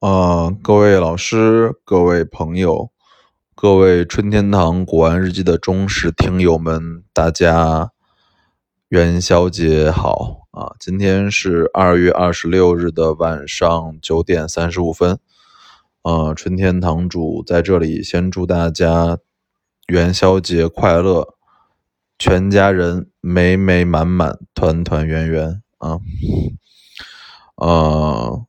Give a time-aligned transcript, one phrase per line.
[0.00, 2.92] 啊，各位老师、各位朋友、
[3.56, 7.90] 各位春天堂古玩日记的忠实听友们，大家
[8.90, 10.70] 元宵节好啊！
[10.78, 15.18] 今天是二月二十六日的晚上九点三十五分，
[16.02, 19.18] 啊，春天堂主在这里先祝大家
[19.88, 21.34] 元宵节快乐，
[22.16, 25.98] 全家人美美满满、团团圆圆啊！
[27.56, 28.44] 啊。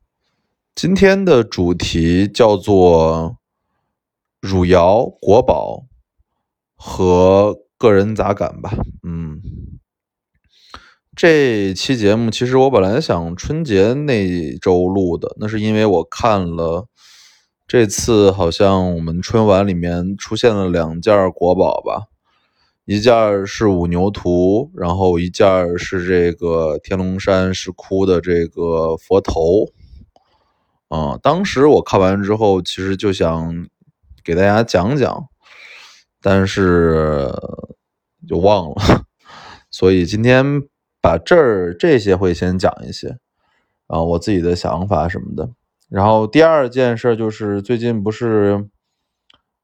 [0.82, 3.36] 今天的主题叫做
[4.40, 5.84] 汝窑国宝
[6.74, 8.72] 和个人杂感吧。
[9.06, 9.42] 嗯，
[11.18, 16.88] 这期节目其实我本来想春节那周录的，那是因为我看了
[17.68, 22.06] 这次好像我们春晚里面出现了两件国宝吧，
[22.86, 29.74] 一件是五牛图，然后一件是这个天龙山石窟的这个佛头。
[30.90, 33.68] 啊，当时我看完之后，其实就想
[34.24, 35.28] 给大家讲讲，
[36.20, 37.32] 但是
[38.28, 38.76] 就忘了，
[39.70, 40.64] 所以今天
[41.00, 43.20] 把这儿这些会先讲一些，
[43.86, 45.52] 啊，我自己的想法什么的。
[45.90, 48.68] 然后第二件事就是最近不是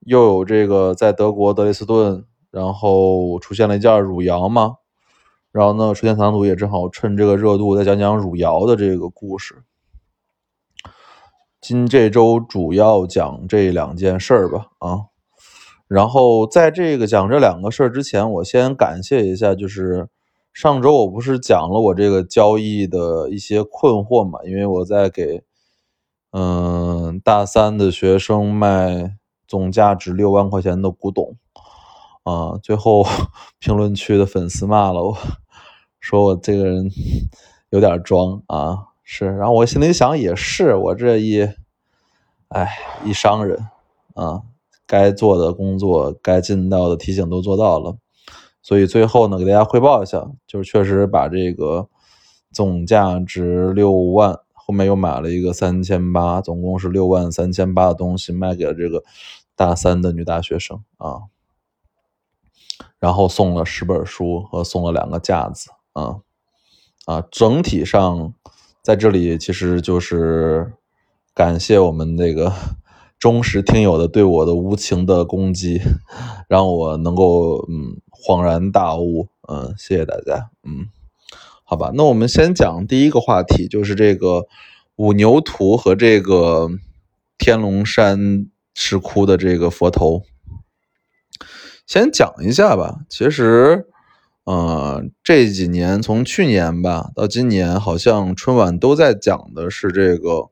[0.01, 4.75] 又有这个在德国德累斯顿，然后出现了一件汝窑嘛，
[5.51, 9.63] 然后呢，春天藏主也正好趁这个热度再讲讲汝窑的这个故事。
[11.67, 15.05] 今这周主要讲这两件事儿吧，啊，
[15.87, 20.07] 然后在这个讲这两个事儿之前，我先感谢一下，就是
[20.53, 25.41] 上周我不是讲了我这个交易的一些困惑嘛，因为我在给
[26.33, 31.35] 嗯大三的学生卖总价值六万块钱的古董，
[32.25, 33.03] 啊，最后
[33.57, 35.17] 评论区的粉丝骂了我，
[35.99, 36.91] 说我这个人
[37.71, 38.94] 有点装啊。
[39.07, 41.47] 是，然后我心里想也是，我这一，
[42.47, 42.67] 哎，
[43.05, 43.67] 一商人
[44.15, 44.41] 啊，
[44.87, 47.97] 该做的工作、该尽到的提醒都做到了，
[48.63, 51.87] 所以最后呢，给大家汇报一下，就是确实把这个
[52.51, 59.03] 总价值六万，后面又买了一个三千八，总共是六万三千八的东西卖给了这个
[59.55, 61.21] 大三的女大学生啊，
[62.97, 66.21] 然后送了十本书和送了两个架子啊
[67.05, 68.33] 啊，整体上。
[68.85, 70.71] 在这里，其实就是
[71.33, 72.53] 感谢我们那个
[73.17, 75.81] 忠实听友的对我的无情的攻击，
[76.47, 80.85] 让我能够嗯恍然大悟，嗯，谢谢大家，嗯，
[81.63, 84.45] 好吧，那我们先讲第一个话题，就是这个
[84.97, 86.69] 五牛图和这个
[87.39, 90.21] 天龙山石窟的这个佛头，
[91.87, 93.87] 先讲一下吧，其实。
[94.45, 100.49] 呃，这几年从去年吧到今年，好像春晚都在讲的是这个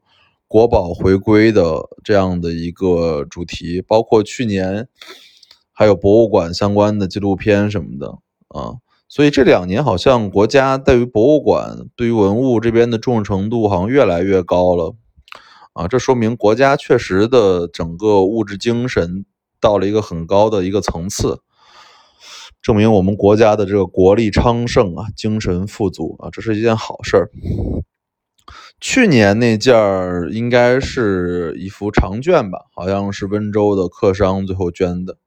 [0.47, 4.87] 国宝回归的这样的一个主题，包括去年
[5.71, 8.17] 还有博物馆相关的纪录片什么的
[8.47, 8.77] 啊。
[9.07, 14.95] 所以这两年好像国家对于博物馆、对于文物这边的重视程度好像越来越高了
[15.73, 15.87] 啊。
[15.87, 19.23] 这说明国家确实的整个物质精神
[19.59, 21.41] 到了一个很高的一个层次。
[22.63, 27.29] 证明我们国家的这个国力昌盛啊，精神富足啊，这是一件好事儿。
[28.79, 35.17] 去年那件儿应该是一幅长卷吧，好像是温州的客商最后捐的，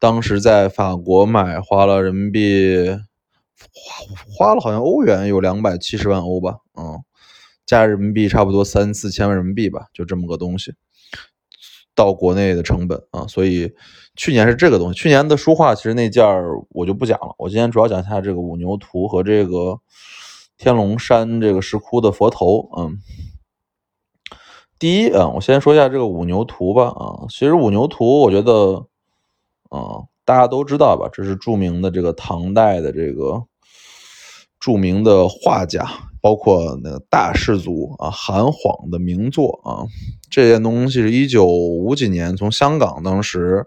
[0.00, 2.76] 当时在法国买花了人民币，
[3.72, 7.00] 花花了好像欧元有两百七十万欧吧，嗯，
[7.64, 10.74] 加人民币差不多三四千万人民币吧，就这么个东西，
[11.94, 13.72] 到国内的成本啊，所以。
[14.14, 17.34] 去年是这个东西，去年的书画其实那件儿我就不讲了。
[17.38, 19.80] 我今天主要讲一下这个五牛图和这个
[20.58, 22.68] 天龙山这个石窟的佛头。
[22.76, 22.98] 嗯，
[24.78, 26.88] 第一，啊，我先说一下这个五牛图吧。
[26.88, 28.84] 啊，其实五牛图我觉得，
[29.70, 33.42] 啊，大家都知道吧，这是著名的这个唐代的这个
[34.62, 35.84] 著名的画家，
[36.20, 39.90] 包括那个大氏族啊韩晃的名作啊。
[40.30, 43.66] 这件东西是一九五几年从香港当时。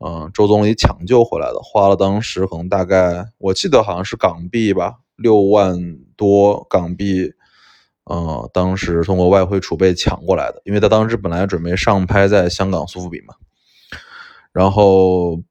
[0.00, 5.76] 嗯，周总理抢救回来的，花了当时可能大概，我记得好像是港币吧，六万
[6.16, 7.32] 多港币。
[8.08, 13.34] 嗯，当时通过外汇储备抢过来的，因为他当时本来准备上拍在香港苏富比嘛。
[14.52, 15.42] 然后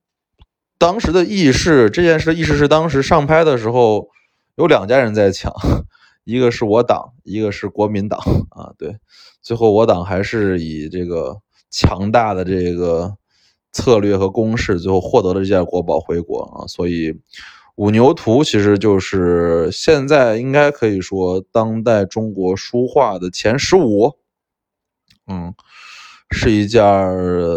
[0.77, 4.07] 当时的意识，这件事的意识是当时上拍的时候
[4.57, 5.53] 有两家人在抢，
[6.25, 8.19] 一个是我党，一个是国民党
[8.49, 8.73] 啊。
[8.77, 8.97] 对，
[9.41, 11.37] 最后我党还是以这个
[11.71, 13.15] 强大的这个。
[13.73, 16.65] 策略和攻势，最后获得了这件国宝回国啊！
[16.65, 17.19] 所以
[17.75, 24.15] 五牛图其实就是现在应该可以说当代中国书画的前十五
[25.27, 25.53] 嗯，
[26.31, 26.81] 是一件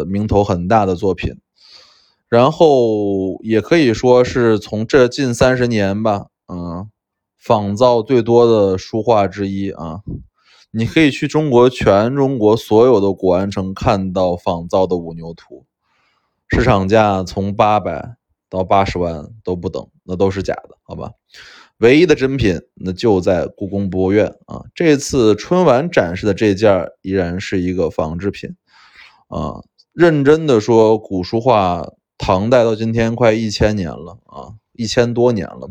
[0.08, 1.38] 名头很大的作品。
[2.28, 6.90] 然后也可以说是从这近三十年吧，嗯，
[7.38, 10.00] 仿造最多的书画之一啊。
[10.72, 15.64] 你可以去中国全中国所有的古玩城看到仿造的五牛图，
[16.48, 18.16] 市场价从八百
[18.48, 21.12] 到八十万都不等，那都是假的，好吧？
[21.78, 24.64] 唯一的真品那就在故宫博物院啊。
[24.74, 28.56] 这次春晚展示的这件依然是一个仿制品
[29.28, 29.62] 啊。
[29.92, 31.92] 认真的说，古书画。
[32.22, 35.70] 唐代到今天快一千年了啊，一千多年了，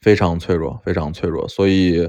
[0.00, 1.46] 非常脆弱，非常脆弱。
[1.48, 2.04] 所以，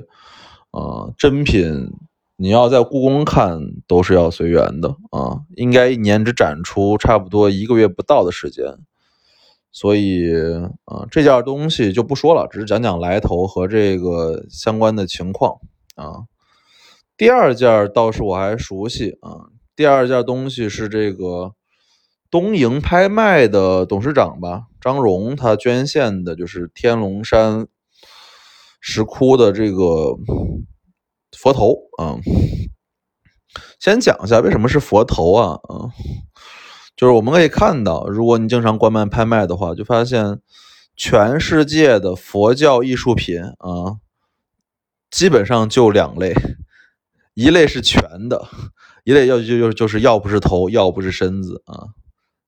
[0.71, 1.91] 啊，真品
[2.35, 8.65] 你要在故宫看都是要随缘的啊，应该一年只展出差不多一个月不到的时间。
[9.71, 10.33] 所以，
[10.85, 15.59] 啊，这件东西就不说了，只是讲讲来头和这个相关的情况
[15.95, 16.23] 啊。
[17.17, 21.53] 第二件倒是我还熟悉啊，第二件东西是这个。
[22.31, 27.67] 东营拍卖的董事长吧，张荣，他捐献的就是天龙山
[28.81, 30.17] 石窟的这个
[31.37, 32.19] 佛头啊。
[33.79, 35.59] 先讲一下为什么是佛头啊？
[35.63, 35.89] 啊，
[36.95, 40.39] 就是我们可以看到，如果你经常观看拍卖的话，就发现
[40.95, 43.97] 全世界的佛教艺术品啊，
[45.09, 46.33] 基本上就两类，
[47.33, 48.47] 一类是全的，
[49.03, 51.87] 一类要就就就是要不是头，要不是身子啊。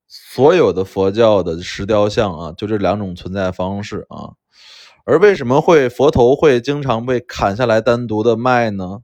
[0.08, 4.34] 所有的佛教的石雕像啊，就这两种存在方式啊。
[5.06, 9.00] 而为什么会佛头会经常被砍下来单独的卖呢？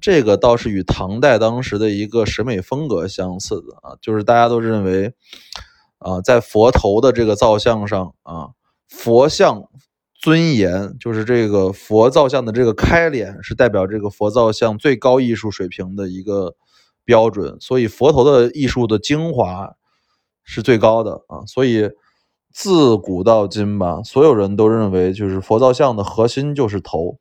[0.00, 5.14] 这个倒是与唐代当时的一个审美风格相似的啊，就是大家都认为
[5.98, 8.50] 啊，在佛头的这个造像上啊，
[8.88, 9.62] 佛像
[10.14, 16.54] 尊严，就是这个佛造像的这个开脸是代表这个佛造像最高艺术水平的一个
[17.04, 19.74] 标准，所以佛头的艺术的精华。
[20.48, 21.90] 是最高的啊，所以
[22.56, 27.18] 自古到今吧，所有人都认为就是佛造像的核心就是头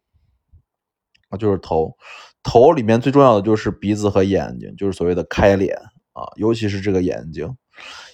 [1.28, 1.98] 啊，就是头，
[2.42, 5.76] 头里面最重要的就是鼻子和眼睛，就是所谓的开脸
[6.14, 7.58] 啊，尤其是这个眼睛，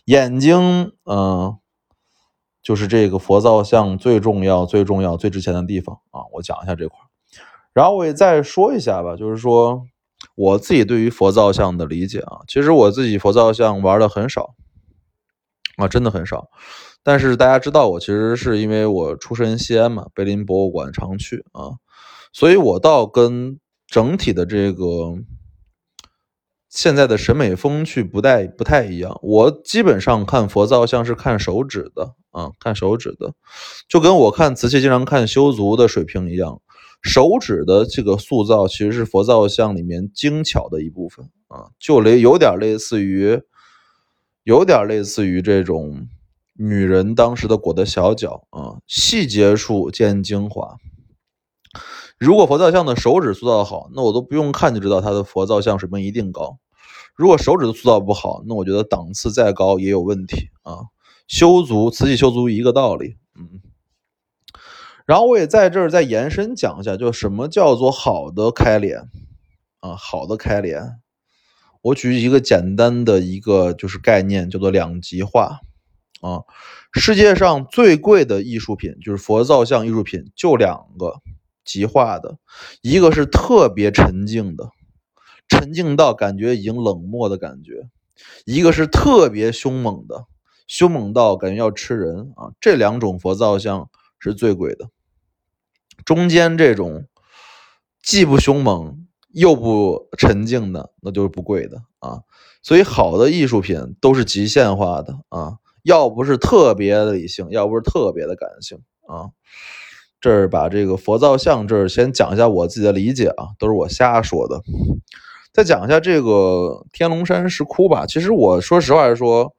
[0.05, 1.55] 眼睛嗯，
[2.63, 6.21] 就是这个佛造像最重要、最重要、最值钱的地方啊。
[6.33, 6.97] 我讲一下这块，
[7.71, 9.83] 然后我也再说一下吧，就是说
[10.33, 14.55] 我自己对于佛造像的理解啊，其实我自己佛造像玩的很少。
[15.77, 16.49] 啊，真的很少，
[17.03, 21.77] 但是大家知道我其实是因为我出身西安嘛，碑林博物馆常去啊，
[22.31, 25.15] 所以我倒跟整体的这个
[26.69, 29.19] 现在的审美风趣不太不太一样。
[29.23, 33.33] 我基本上看佛造像是看手指的啊，看手指的，
[33.89, 36.61] 就跟我看瓷器经常看修足的水平一样，
[37.01, 43.41] 手指的这个塑造其实是佛造像里面精巧的一部分啊，就类有点类似于。
[44.43, 46.07] 有点类似于这种
[46.63, 50.77] 女人当时的裹的小脚啊，细节处见精华。
[52.19, 56.59] 如果佛造像的手指塑造好，那我都不用看就知道它的佛造像水平一定高。
[57.15, 60.85] 如果手指的塑造不好，那我觉得档次再高也有问题啊。
[61.27, 63.17] 修足，瓷器修足一个道理。
[63.35, 63.59] 嗯。
[65.07, 69.09] 然后我也在这儿再延伸讲一下，就什么叫做好的开脸
[69.79, 69.95] 啊？
[69.95, 70.99] 好的开脸。
[71.81, 75.61] 我举一个简单的一个就是概念，叫做两极化
[76.21, 76.43] 啊。
[76.93, 81.21] 世界上最贵的艺术品就是佛造像艺术品，就两个
[81.65, 82.37] 极化的，
[82.81, 84.69] 一个是特别沉静的，
[85.49, 87.89] 沉静到感觉已经冷漠的感觉；
[88.45, 90.25] 一个是特别凶猛的，
[90.67, 92.53] 凶猛到感觉要吃人啊。
[92.59, 94.89] 这两种佛造像是最贵的，
[96.05, 97.07] 中间这种
[98.01, 99.07] 既不凶猛。
[99.33, 102.19] 又不沉静的，那就是不贵的啊。
[102.61, 109.29] 所以好的艺术品都是极限化的啊，要不是特别的理性，要不是特别的感性啊。
[110.19, 114.61] 这儿把这个佛造像这儿先讲一下我自己的理解啊，都是我瞎说的。
[115.51, 118.05] 再讲一下这个天龙山石窟吧。
[118.05, 119.53] 其实我说实话来说，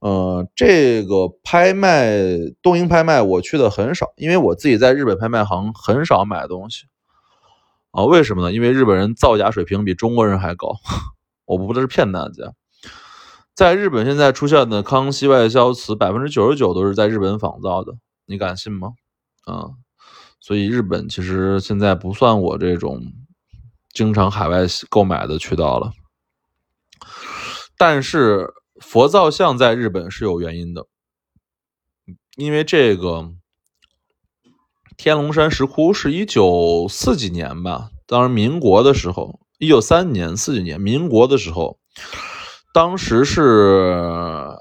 [0.00, 2.08] 嗯，这个拍卖
[2.62, 6.84] 东瀛拍卖我去的很少，因为我自己在日本拍卖行很少买东西。
[7.90, 8.52] 啊，为什么呢？
[8.52, 10.76] 因为日本人造假水平比中国人还高。
[11.44, 12.52] 我不是骗大家，
[13.54, 17.92] 在日本现在出现的康熙外销瓷，百分之九十九都是在日本仿造的，
[18.26, 18.92] 你敢信吗？
[19.44, 19.70] 啊，
[20.40, 23.02] 所以日本其实现在不算我这种
[23.92, 25.92] 经常海外购买的渠道了。
[27.76, 30.86] 但是佛造像在日本是有原因的，
[32.36, 33.32] 因为这个。
[34.96, 41.78] 天龙山石窟是一九四几年吧，当时民国的时候，一九三年、四几年，民国的时候，
[42.72, 44.54] 当时是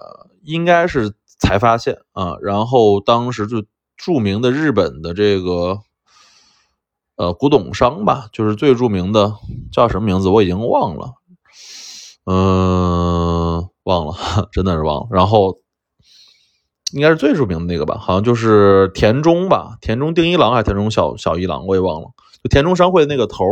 [0.43, 3.63] 应该是才发现啊，然后当时就
[3.95, 5.79] 著名的日本的这个
[7.15, 9.35] 呃古董商吧，就是最著名的
[9.71, 11.13] 叫什么名字我已经忘了，
[12.25, 14.15] 嗯，忘了，
[14.51, 15.07] 真的是忘了。
[15.11, 15.59] 然后
[16.93, 22.07] 应该是最著名的那个吧，好像就是田中吧，田中定一郎还是田中小小一郎，我也忘了，
[22.43, 23.43] 就田中商会那个头。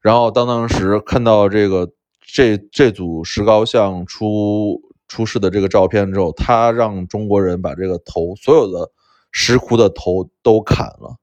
[0.00, 1.90] 然后当当时看到这个
[2.34, 8.90] 这这组石膏像出出世的这个照片之后，他让中国人把这个头所有的
[9.30, 11.16] 石窟的头都砍了，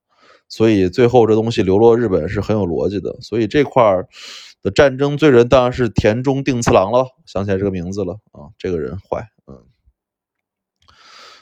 [0.48, 3.18] 所以最后这东西流落日本是很有逻辑的。
[3.22, 3.84] 所以这块
[4.62, 9.66] 的战争罪人当然是田中定次郎了，想起来这个名字了啊，这个人坏，嗯。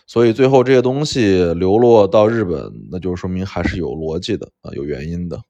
[0.07, 5.41] 所以最后这些东西流落到日本，那就说明还是有逻辑的啊，有原因的。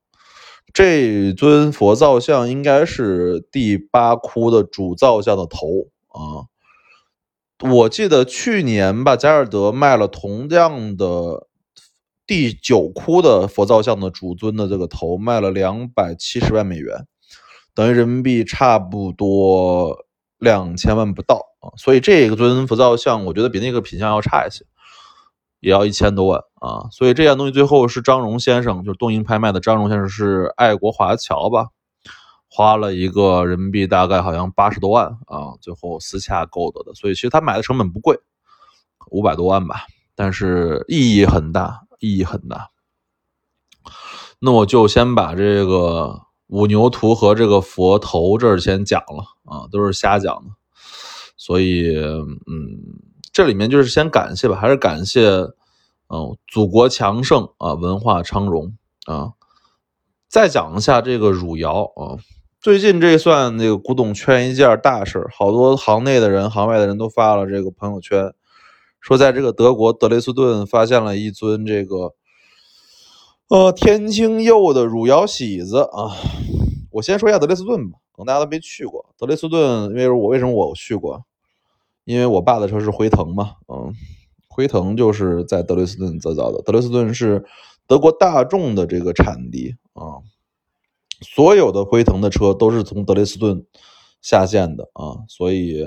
[0.77, 6.45] 这尊佛造像应该是第八窟的主造像的头啊。
[7.67, 11.47] 我记得去年吧，加尔德卖了同样的
[12.27, 17.07] 第九窟的佛造像的主尊的这个头，卖了两百七十万美元，
[17.73, 20.05] 等于人民币差不多
[20.37, 21.73] 两千万不到啊。
[21.75, 24.63] 所以这个尊佛造像，我觉得比那个品相要差一些。
[25.67, 26.87] 也要一千多万啊！
[26.91, 31.67] 所以这件东西最后是张荣先生，就是东瀛拍卖的张荣先生是爱国华侨吧，
[32.49, 36.93] 花了一个人民币大概好像八十多万啊，最后私下购得的。
[36.93, 38.17] 所以其实他买的成本不贵，
[39.11, 39.81] 五百多万吧，
[40.15, 42.69] 但是意义很大，意义很大。
[44.39, 50.51] 那我就先把这个五牛图和这个佛头这儿先讲了啊，都是瞎讲的。
[51.35, 53.03] 所以，嗯。
[53.33, 55.29] 这里面就是先感谢吧，还是感谢，
[56.09, 59.33] 嗯，祖国强盛啊，文化昌荣啊。
[60.27, 62.19] 再讲一下这个汝窑啊，
[62.59, 68.33] 最近这算那个古董圈一件大事好多行内的人、行外的人都发了这个朋友圈，
[68.99, 72.13] 说在这个德国德累斯顿发现了一尊这个，
[73.47, 76.11] 呃，天青釉的汝窑喜子啊。
[76.91, 81.23] 我先说一下德累斯顿吧，可能大家都没去过德累斯顿，因为我为什么我去过？
[82.03, 83.93] 因为我爸的车是辉腾嘛，嗯，
[84.57, 87.45] 辉腾就是在德累斯顿制造的，德累斯顿是
[87.85, 90.25] 德国大众的这个产地啊，
[91.21, 93.67] 所有的辉腾的车都是从德累斯顿
[94.19, 95.83] 下线的啊，所以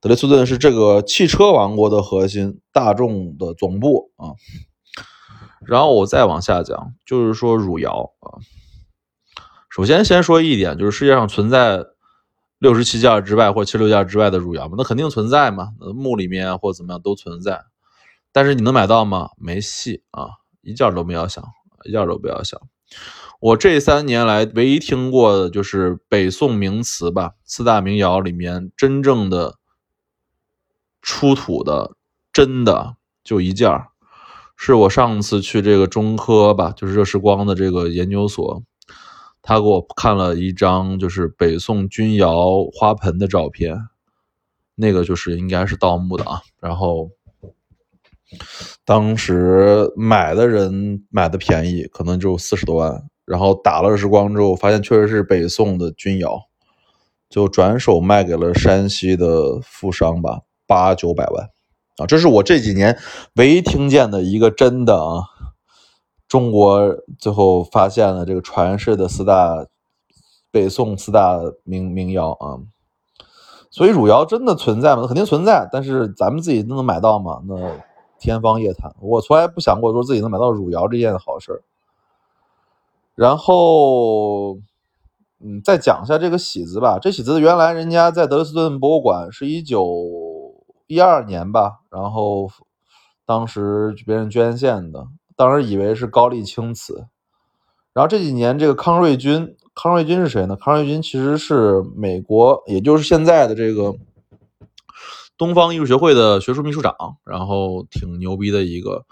[0.00, 4.38] 德累斯顿是这个汽车王国的核心，大众的总部啊。
[5.66, 8.38] 然后我再往下讲，就是说汝窑啊，
[9.68, 11.84] 首先先说一点，就是世界上存在。
[12.60, 14.74] 六十七件之外，或七十六件之外的汝窑吗？
[14.76, 17.62] 那肯定存在嘛，墓里面或怎么样都存在。
[18.32, 19.30] 但是你能买到吗？
[19.36, 20.28] 没戏啊，
[20.62, 21.44] 一件都不要想，
[21.84, 22.60] 一件都不要想。
[23.40, 29.58] 我这三年来唯一听过的就是北宋名瓷吧，四大名窑里面真正的
[31.00, 31.96] 出土的
[32.32, 33.70] 真的就一件，
[34.56, 38.62] 是我上次去这个中科吧，就是热时光的这个研究所。
[39.40, 43.76] 他给我看了一张就是北宋钧窑花盆的照片，
[44.74, 46.42] 那个就是应该是盗墓的啊。
[46.60, 47.10] 然后
[48.84, 53.02] 当时买的人买的便宜，可能就四十多万。
[53.24, 56.40] 然后打了时光之后，发现确实是北宋的钧窑，
[57.28, 61.50] 就转手卖给了山西的富商吧，八九百万
[61.98, 62.06] 啊。
[62.06, 62.98] 这是我这几年
[63.34, 65.24] 唯一听见的一个真的啊。
[66.26, 69.66] 中国最后发现了这个传世的四大
[70.50, 72.60] 北宋四大名名窑啊，
[73.70, 75.06] 所以汝窑真的存在吗？
[75.06, 77.40] 肯定存在，但是咱们自己都能买到吗？
[77.46, 77.56] 那
[78.18, 78.94] 天方夜谭。
[79.00, 81.62] 我从来不想过说自己能买到汝窑这件好事
[83.14, 84.54] 然后，
[85.40, 86.98] 嗯，再讲一下这个喜子吧。
[87.00, 90.54] 这喜子原来人家在德累斯顿博物馆是一九
[90.86, 92.48] 一二年吧，然后
[93.26, 95.08] 当时别人捐献的。
[95.34, 97.06] 当时以为是高丽青瓷，
[97.92, 100.56] 然后这几年这个康瑞军，康瑞军是谁呢？
[100.56, 103.94] 康瑞军其实是美国，也就是现在的这个
[105.38, 109.06] 东方艺术学会的学术秘书长，然后挺牛逼的一个，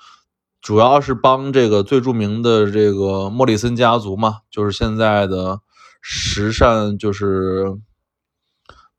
[0.61, 5.61] 主要是帮这个最著名的这个莫里森家族嘛，就是现在的
[6.03, 7.79] 时尚，就是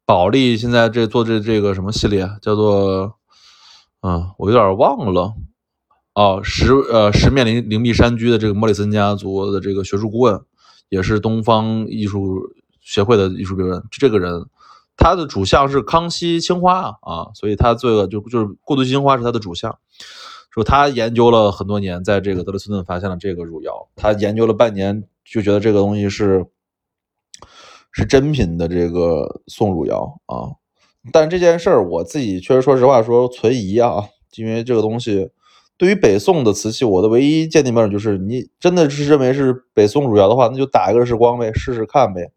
[0.05, 3.17] 保利现在这做这这个什么系列叫做，
[4.01, 5.33] 嗯，我有点忘了。
[6.13, 10.41] 哦，十呃十面灵灵璧山居的这个莫里森家族的这个学术顾问，
[10.89, 12.39] 也是东方艺术
[12.81, 13.83] 协会的艺术顾问。
[13.91, 14.47] 这个人，
[14.97, 19.77] 他的主项是康熙青花啊啊，所以他这个就就是过渡青花是他的主项。
[20.49, 26.47] 说他研究了很多年，在这个德累斯顿发现了这个汝窑，他研究了半年就觉得这个东西是
[27.91, 30.57] 是真品的这个宋汝窑啊。
[31.11, 34.03] 但这件事儿我自己确实说实话说存疑啊，
[34.35, 35.29] 因为这个东西
[35.77, 42.31] 对于北宋的瓷器，我的唯一鉴定标准就是你真的是认为是北宋汝窑的话，那就打一个日光呗，试试看呗，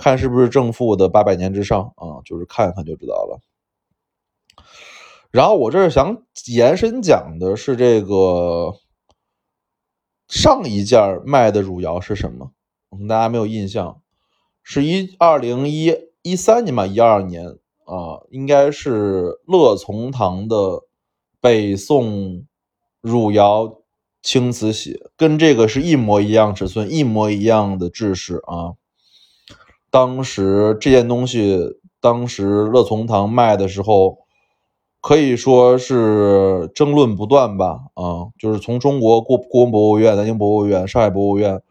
[0.00, 3.40] 看是不是正负的八百年之上啊，就是看一看就知道了。
[5.30, 8.74] 然后我这是想延伸讲的是这个
[10.26, 12.50] 上一件卖的汝窑是什么？
[13.08, 14.00] 大家没有印象，
[14.64, 17.46] 是一二零一一三年吧，一二年
[17.84, 20.82] 啊，应该是乐从堂的
[21.40, 22.44] 北宋
[23.00, 23.82] 汝窑
[24.22, 28.74] 青瓷洗，跟这个是一模一样尺寸，一模一样的制式啊。
[29.90, 34.18] 当时这件东西，当时乐从堂卖的时候。
[35.02, 41.62] 可以说是争论不断吧，啊，就是从中国故故宫博物院、南京博物院、上海博物院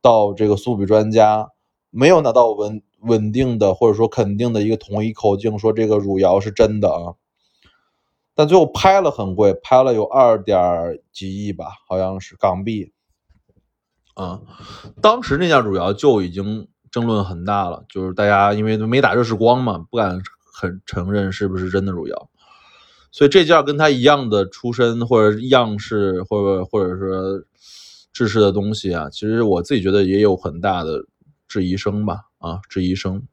[0.00, 1.50] 到这个苏比专家，
[1.90, 7.20] 没有拿到稳稳定的或者说肯定的一个统一口径，说这个汝窑是真的啊。
[8.34, 12.94] 但最后拍了很贵，拍了有二点几亿吧，好像是港币。
[14.14, 14.40] 啊，
[15.02, 20.20] 当时那件汝窑就已经争论很大了，就是大家因为没打热式光嘛，不敢
[20.52, 22.30] 很承认是不是真的汝窑。
[23.12, 27.44] 所以这件跟他一样的出身或者样式，或者或者说
[28.12, 31.06] 制式的东西啊，其实我自己觉得也有很大的
[31.48, 33.26] 质疑声吧，啊，质疑声，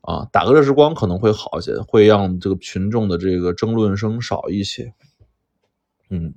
[0.00, 4.94] 啊，打个热式光可能会好一些，会让这个群众的这个争论声少一些。
[6.08, 6.34] 嗯，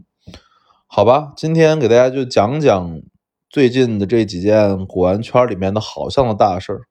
[0.88, 3.01] 好吧，今天给大家就讲讲
[3.50, 6.82] 最近的这几件古玩圈里面的好像的大事儿，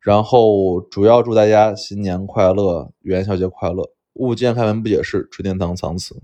[0.00, 3.90] 然后主要祝大家新年快乐，元宵节快乐。
[4.14, 6.22] 物见开门不解释，吹天堂藏词。